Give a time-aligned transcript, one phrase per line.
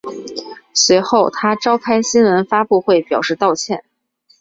[0.73, 3.83] 随后他召开新闻发布会表示道歉。